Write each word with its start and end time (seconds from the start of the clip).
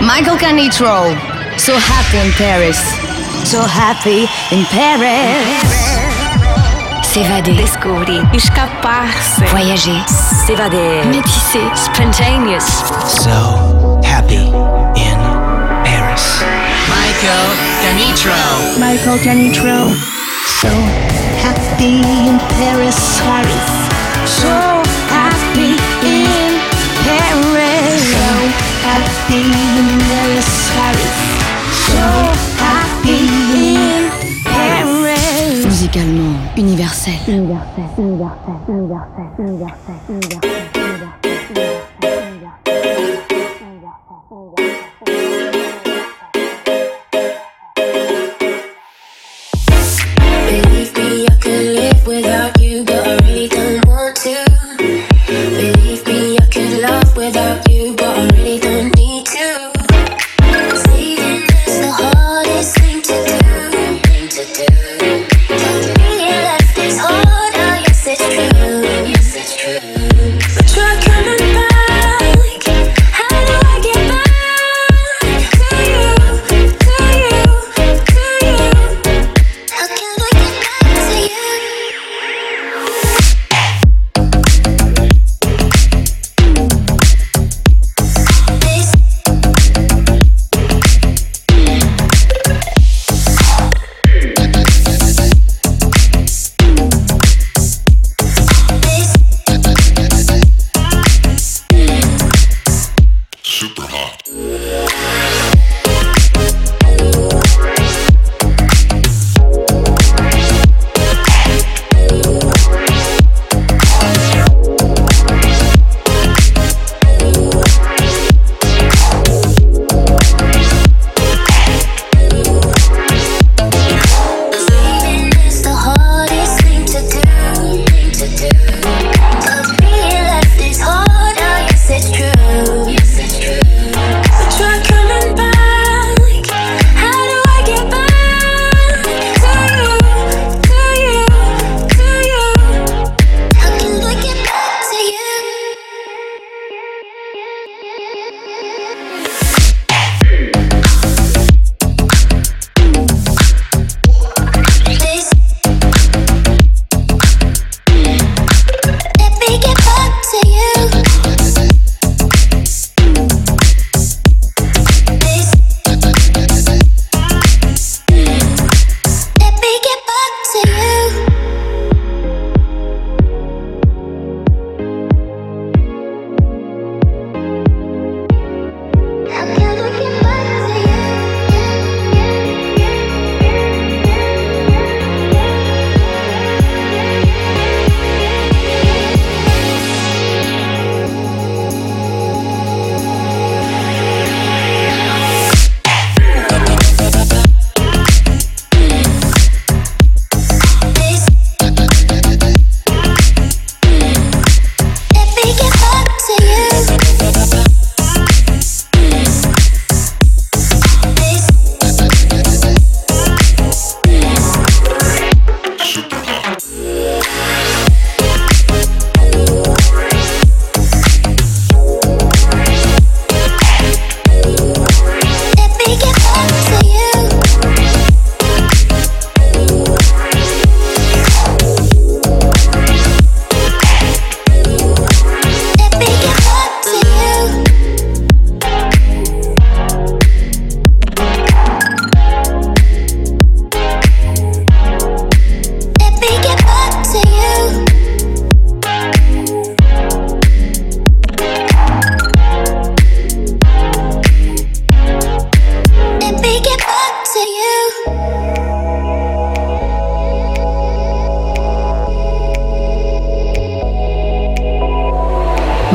Michael 0.00 0.36
Canitrot. 0.36 1.14
So 1.58 1.76
happy 1.76 2.18
in 2.18 2.32
Paris. 2.32 2.78
So 3.44 3.60
happy 3.62 4.26
in 4.50 4.64
Paris. 4.66 6.00
S'évader. 7.02 7.54
Descobrir. 7.54 8.22
Escapar-se. 8.32 9.44
Voyager. 9.50 10.00
S'évader. 10.46 11.04
Métisser. 11.06 11.68
Spontaneous. 11.74 12.64
So 13.06 14.00
happy 14.02 14.48
in 14.96 15.18
Paris. 15.84 16.42
Michael 16.88 17.48
Canitrot. 17.82 18.78
Michael 18.78 19.18
Canitrot. 19.18 19.92
So 20.60 20.68
happy 21.44 22.00
in 22.00 22.38
Paris. 22.56 23.20
Paris. 23.20 23.90
So 24.26 24.69
Musicalement 35.64 36.36
universel. 36.56 37.14
Universel. 37.28 37.80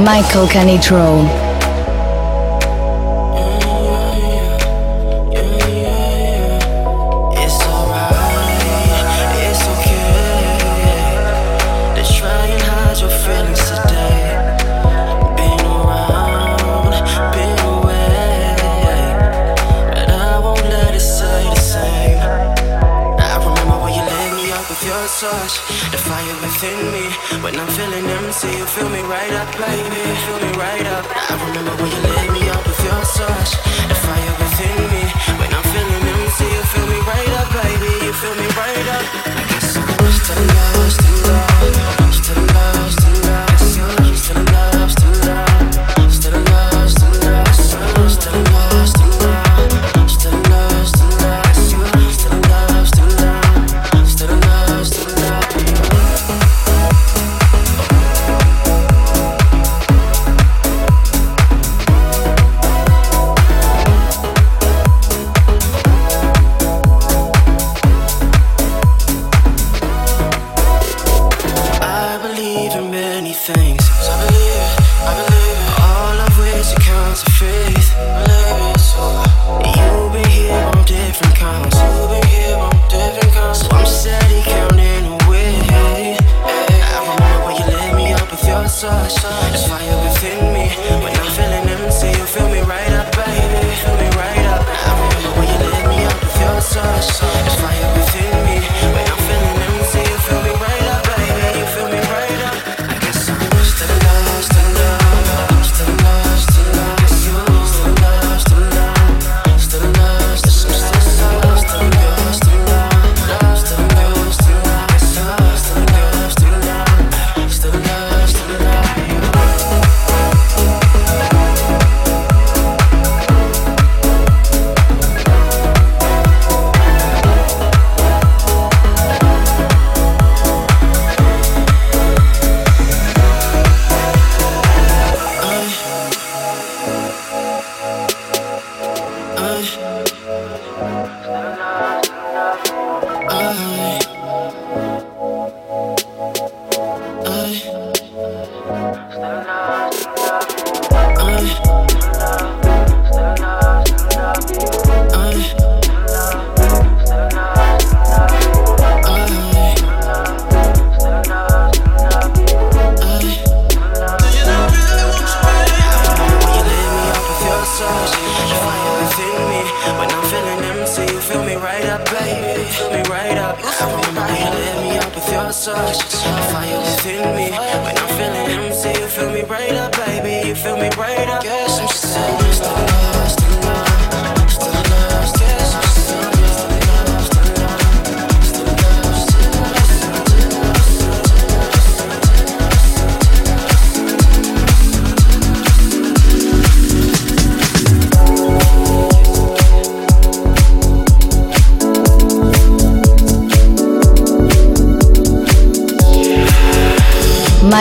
Michael 0.06 0.48
Canitrot. 0.48 1.45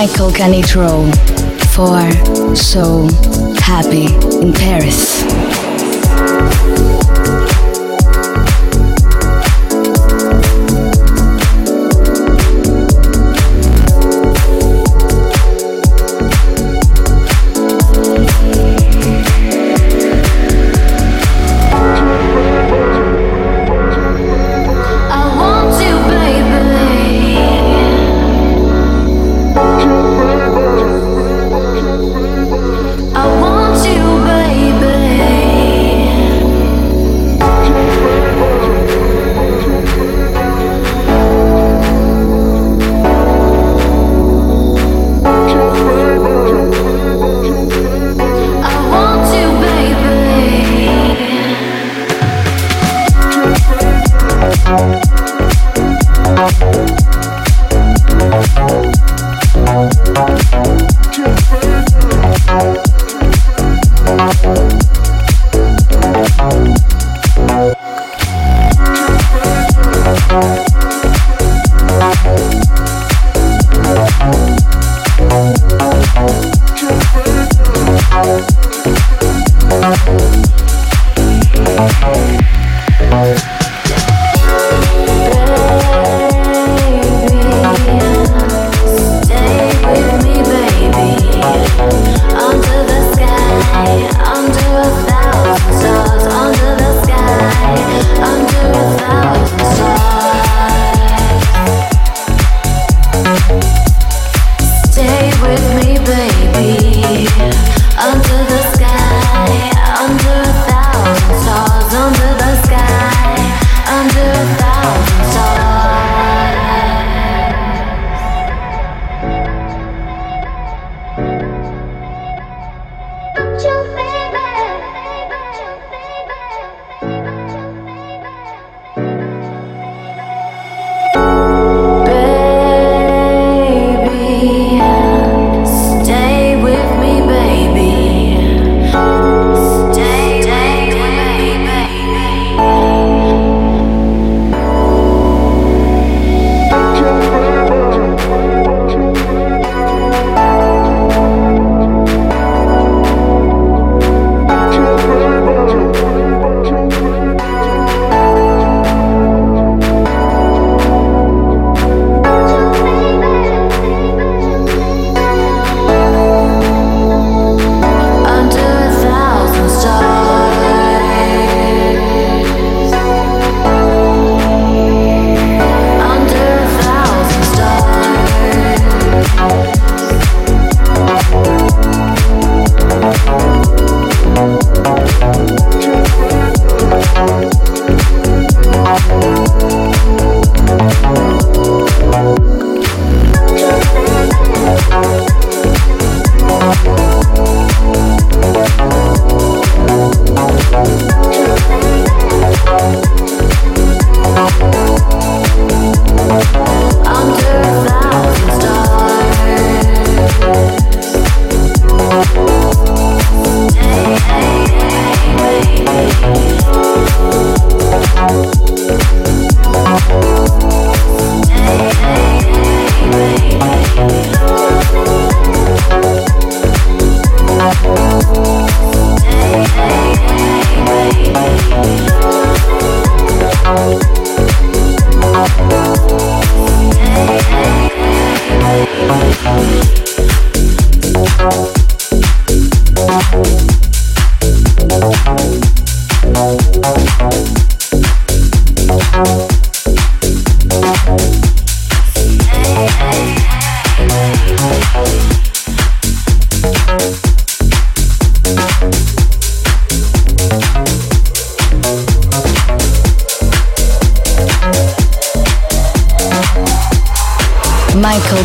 Michael 0.05 0.32
Canitrot 0.32 1.14
for 1.75 2.55
So 2.55 3.08
Happy 3.66 4.05
in 4.43 4.52
Paris. 4.52 5.25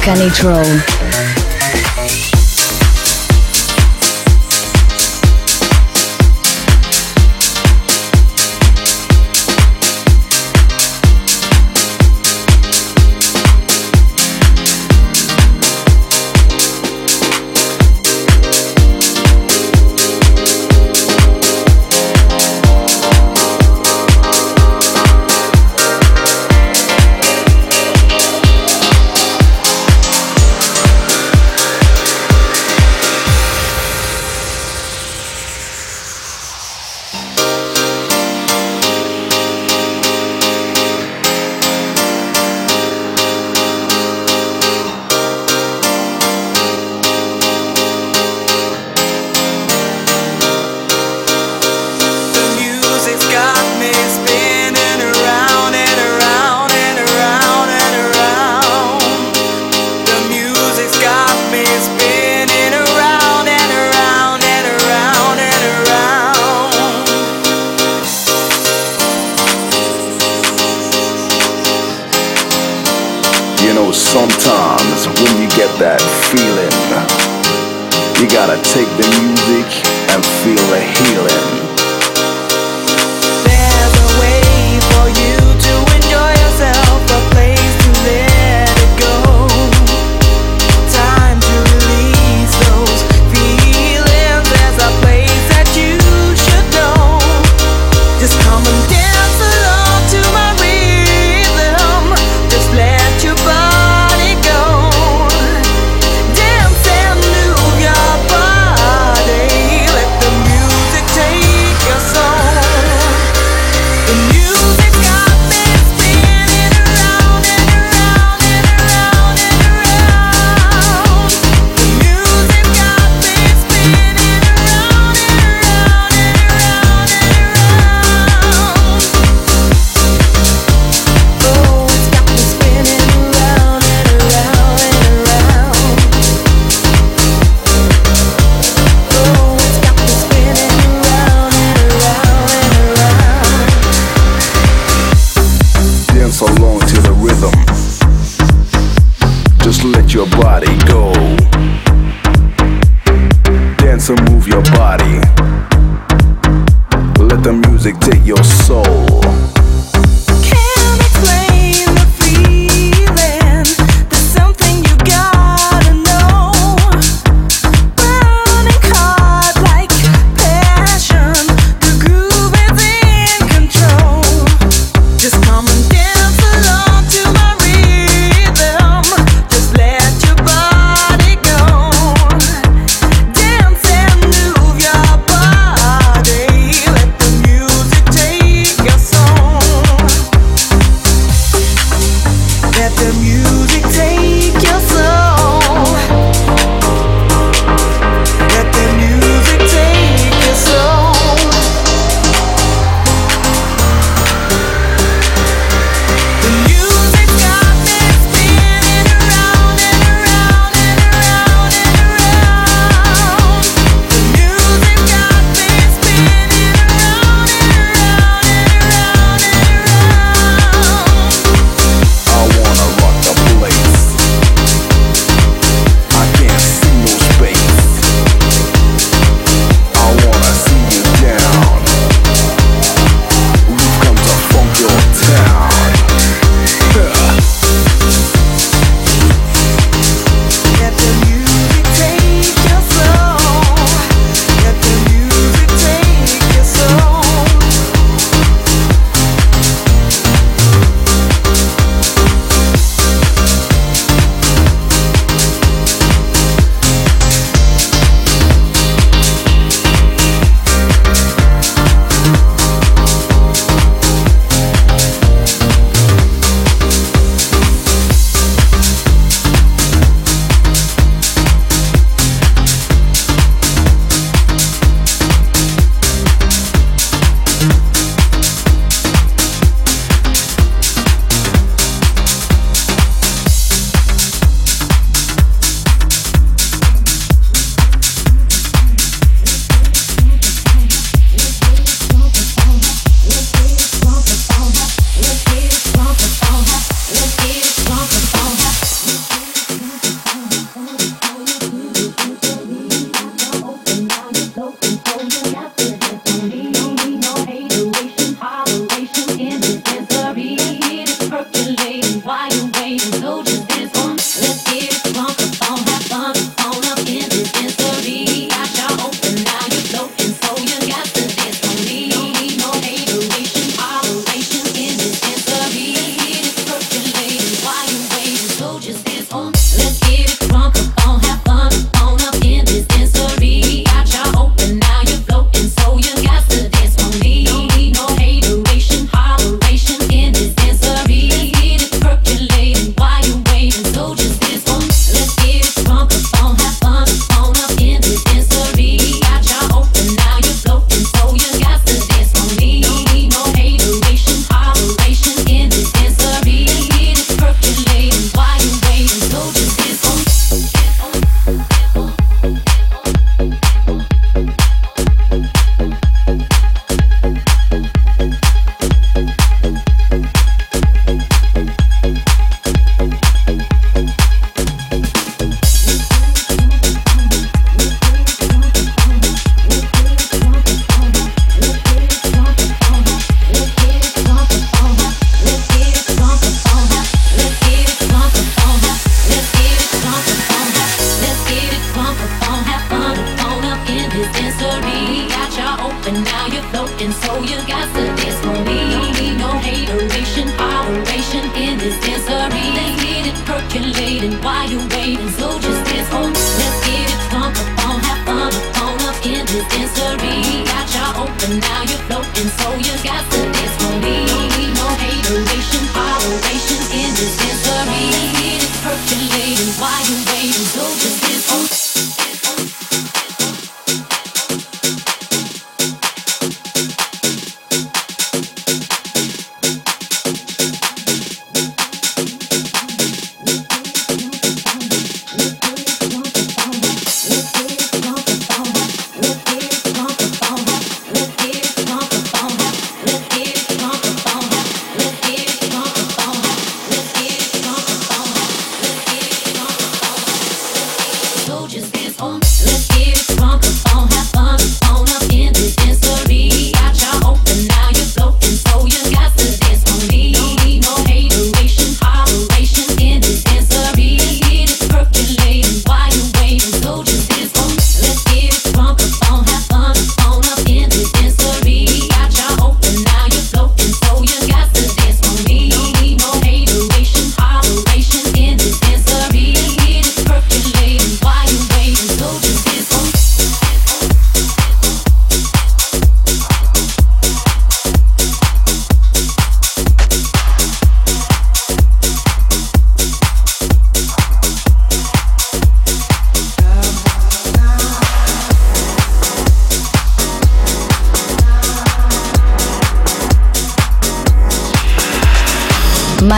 Michael 0.10 0.32
Canitrot. 0.32 0.99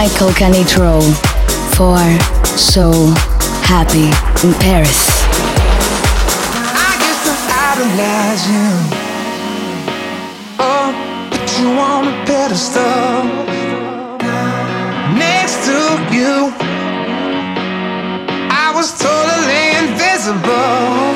Michael 0.02 0.32
Canitrot 0.32 1.14
for 1.76 2.02
So 2.58 2.92
Happy 3.62 4.10
in 4.42 4.52
Paris. 4.56 5.00
I 6.74 6.92
guess 7.02 7.22
I 7.30 7.38
idolize 7.70 8.44
you. 8.50 8.70
Oh, 10.58 10.90
put 11.30 11.48
you 11.60 11.70
on 11.78 12.08
a 12.08 12.16
pedestal. 12.26 13.30
Next 15.22 15.58
to 15.70 15.78
you, 16.10 16.50
I 18.50 18.74
was 18.74 18.98
totally 18.98 19.66
invisible. 19.82 21.14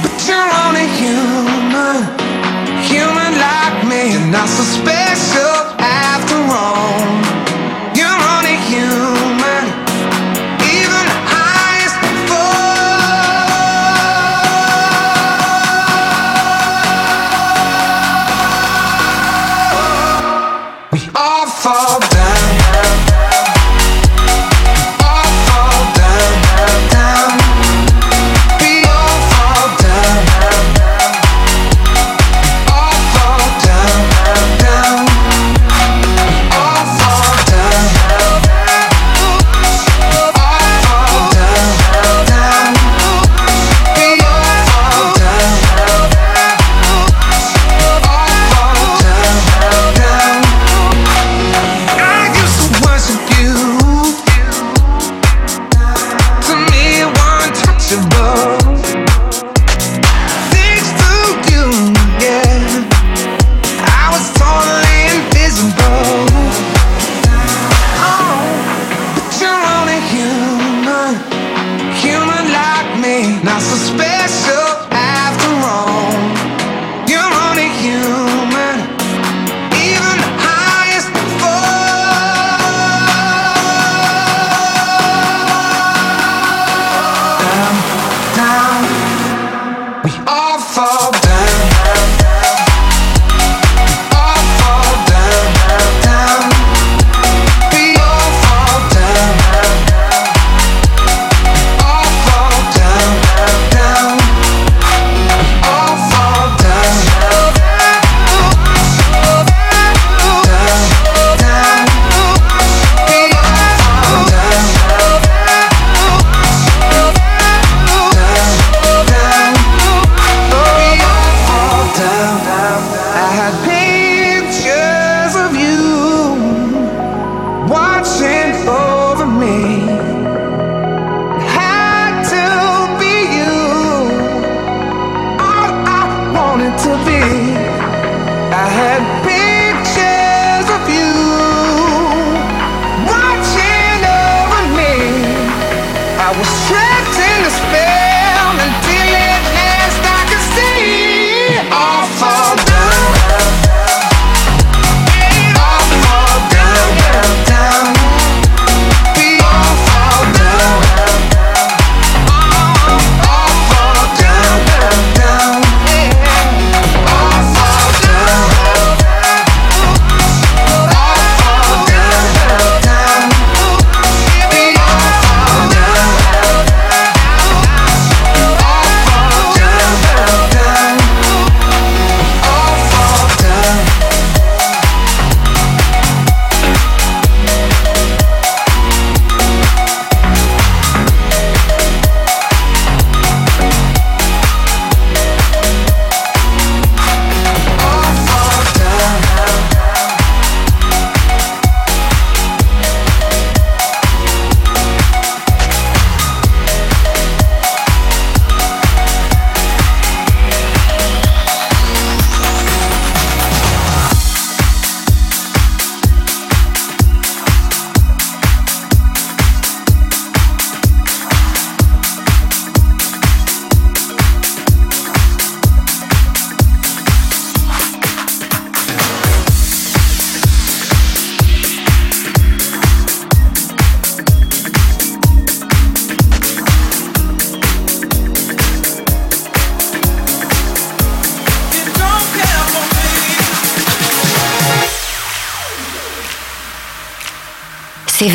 But 0.00 0.16
you're 0.26 0.52
only 0.64 0.88
human, 0.96 2.00
human 2.80 3.32
like 3.44 3.84
me, 3.84 4.16
and 4.16 4.32
not 4.32 4.48
so 4.48 4.62
special. 4.62 5.73
After 5.86 6.38
all. 6.50 7.33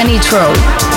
Canitrot. 0.00 0.89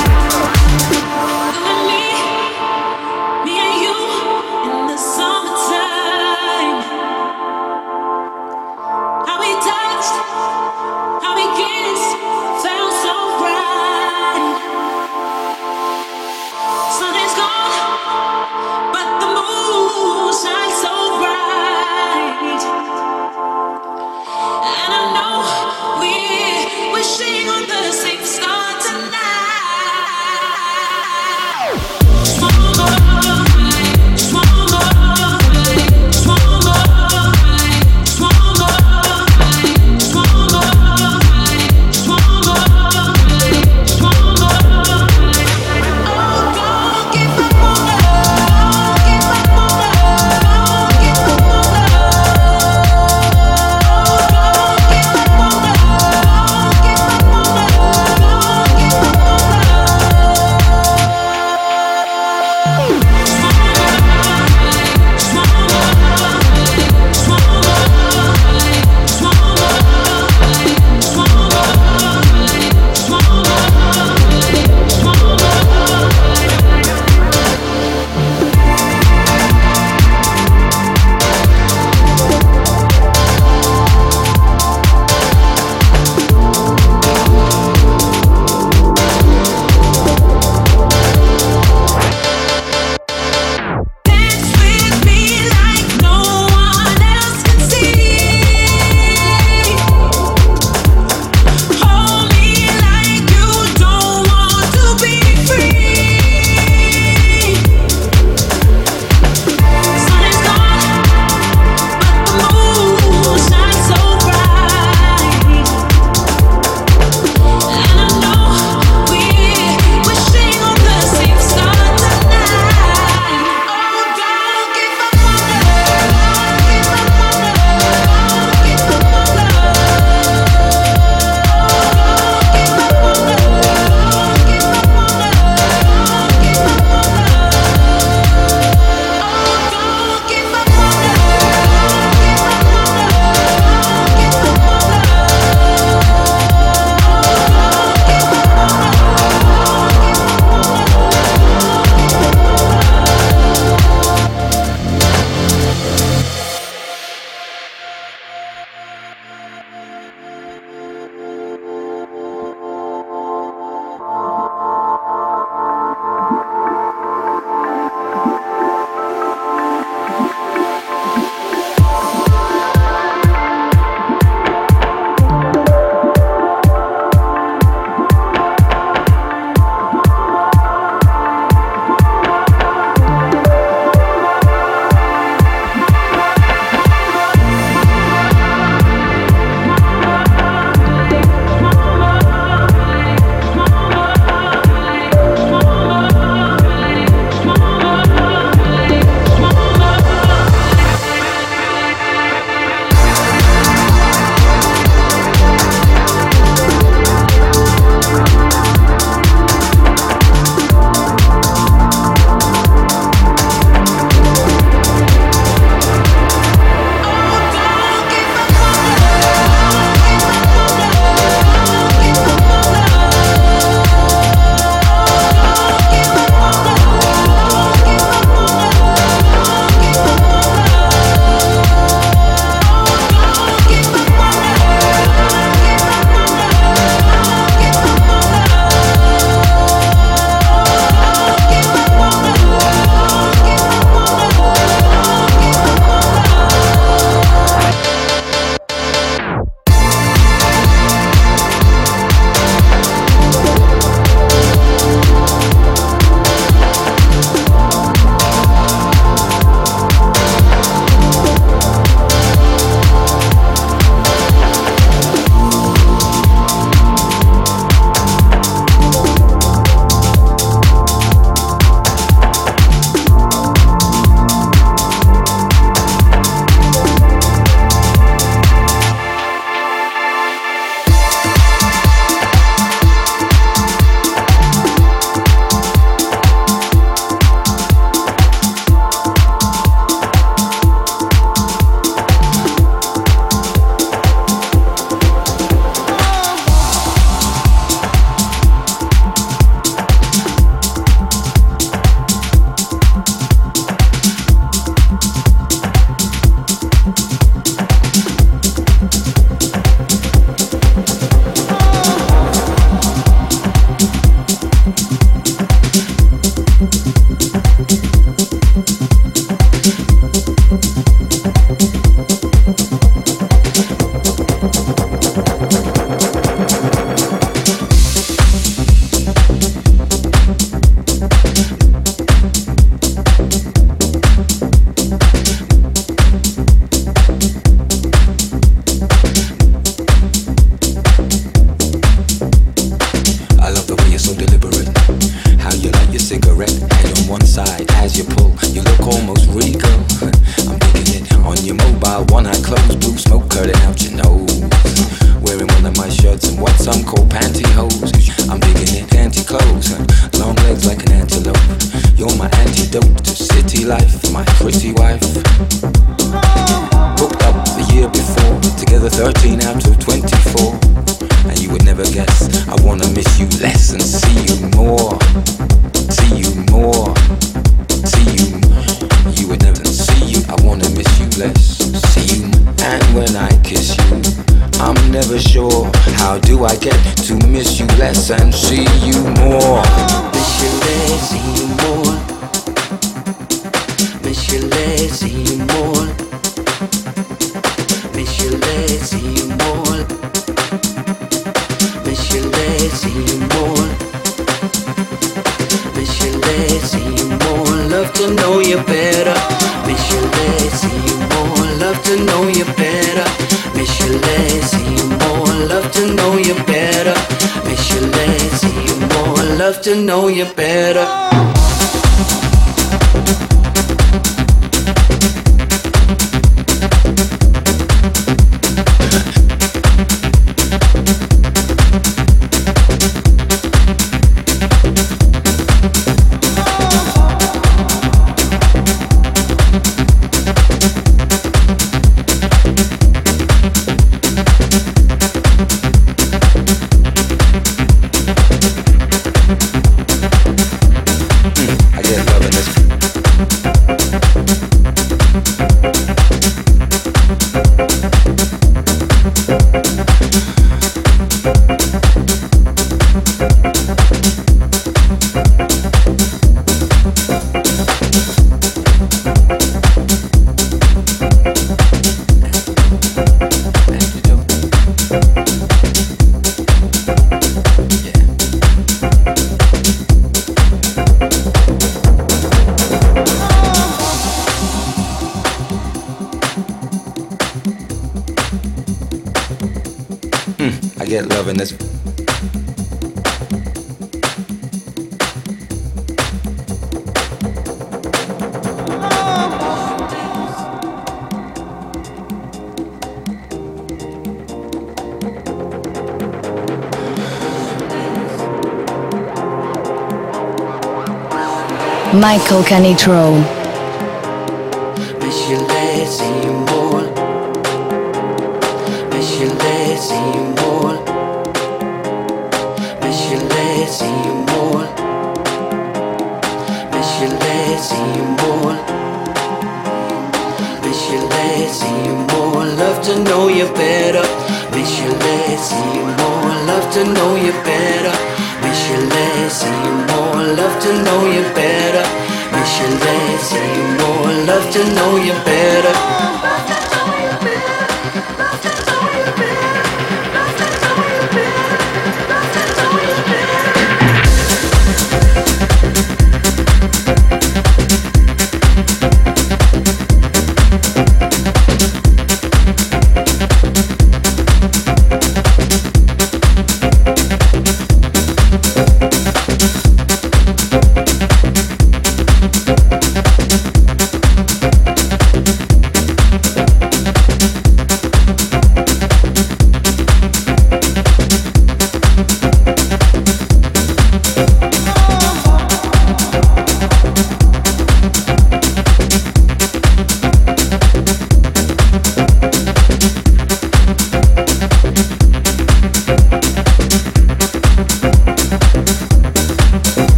Michael 512.03 512.43
Canitrot. 512.43 513.42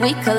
We 0.00 0.12
collide. 0.22 0.35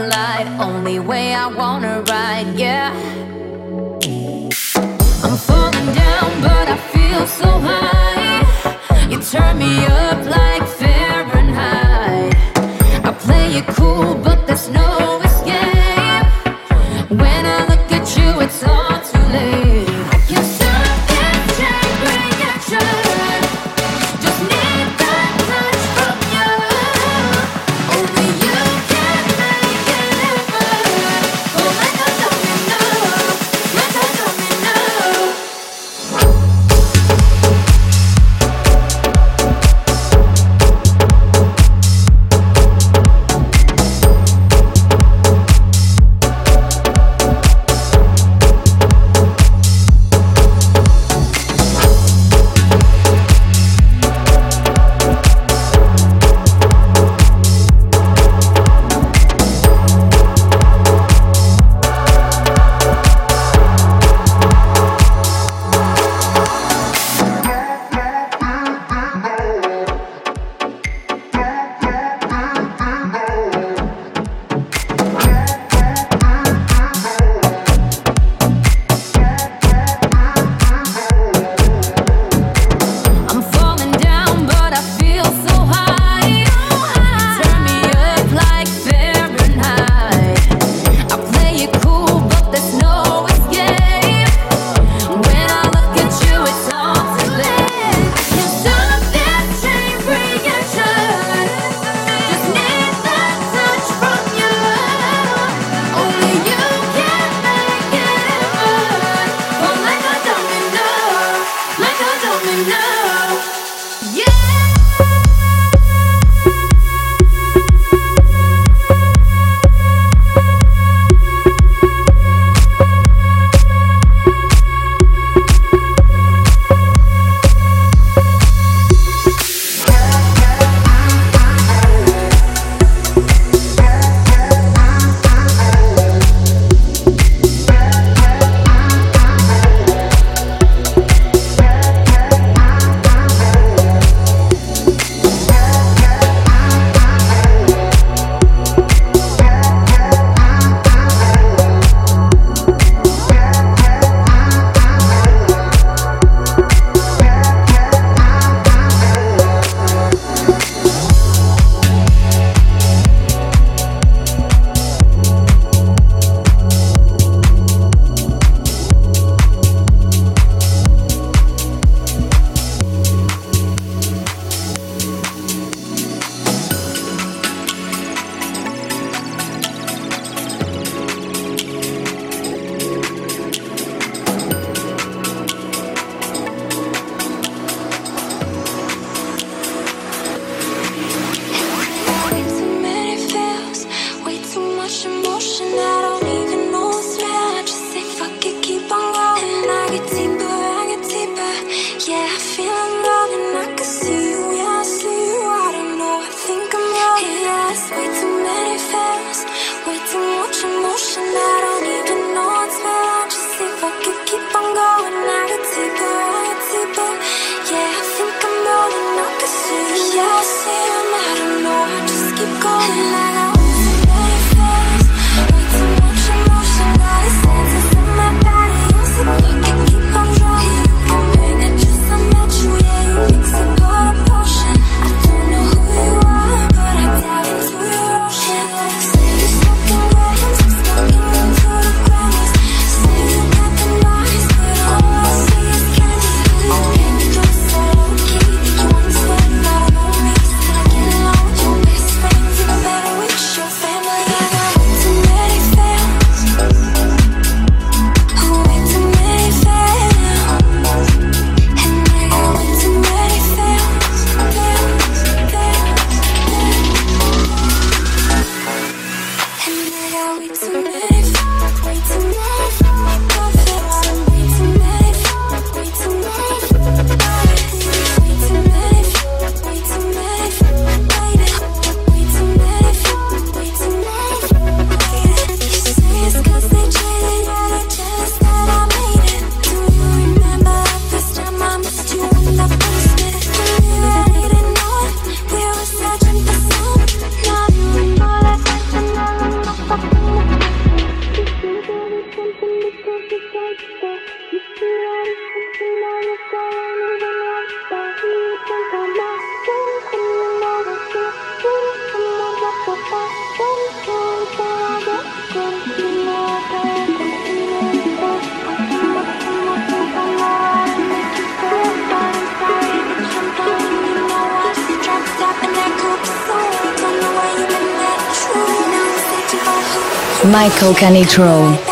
Michael 330.68 330.94
Canitrot. 330.96 331.87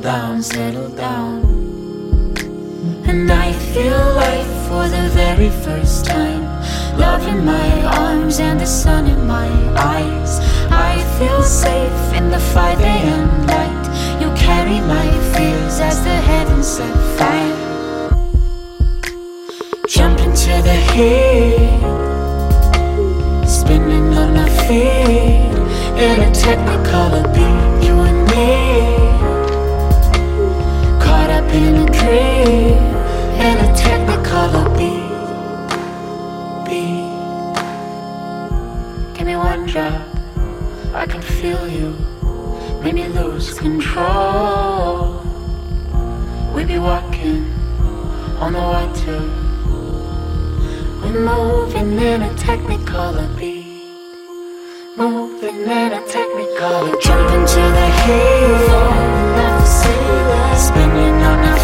down, 0.00 0.42
settle 0.42 0.88
down. 0.88 1.42
And 3.06 3.30
I 3.30 3.52
feel 3.52 3.98
life 4.14 4.68
for 4.68 4.88
the 4.88 5.10
very 5.12 5.50
first 5.50 6.06
time. 6.06 6.42
Love 6.98 7.26
in 7.26 7.44
my 7.44 7.84
arms 7.84 8.40
and 8.40 8.58
the 8.58 8.66
sun 8.66 9.06
in 9.06 9.26
my 9.26 9.48
eyes. 9.76 10.40
I 10.70 11.02
feel 11.18 11.42
safe 11.42 12.14
in 12.14 12.30
the 12.30 12.38
5 12.38 12.80
a.m. 12.80 13.46
light. 13.46 14.20
You 14.20 14.32
carry 14.36 14.80
my 14.80 15.06
fears 15.34 15.80
as 15.80 16.02
the 16.02 16.16
heavens 16.30 16.66
set 16.66 16.96
fire. 17.18 17.56
Jump 19.86 20.20
into 20.20 20.62
the 20.62 20.78
heat, 20.92 21.80
spinning 23.46 24.14
on 24.16 24.34
my 24.34 24.48
feet 24.66 25.56
in 26.00 26.20
a 26.22 26.32
technical 26.32 27.22
beat. 27.34 27.86
You 27.86 27.94
and 28.00 28.24
me 28.30 28.99
in 31.52 31.74
a 31.76 31.86
dream 31.86 32.78
in 33.46 33.56
a 33.58 33.68
technicolor 33.74 34.66
beat. 34.78 35.10
beat. 36.66 37.10
Give 39.16 39.26
me 39.26 39.36
one 39.36 39.66
drop, 39.66 40.06
I 40.94 41.06
can 41.06 41.22
feel 41.22 41.68
you. 41.68 41.96
Make 42.82 42.94
me 42.94 43.08
lose 43.08 43.58
control. 43.58 45.22
We 46.54 46.64
be 46.64 46.78
walking 46.78 47.50
on 48.38 48.52
the 48.52 48.60
water. 48.60 49.20
We're 51.02 51.20
moving 51.20 51.98
in 51.98 52.22
a 52.22 52.30
technicolor 52.34 53.28
beat. 53.38 53.66
Moving 54.96 55.62
in 55.62 55.92
a 55.98 56.02
technicolor. 56.14 57.00
Jump 57.02 57.30
into 57.32 57.62
the 57.76 57.88
heat. 58.02 58.90
Spin 59.66 60.56
spinning. 60.56 61.19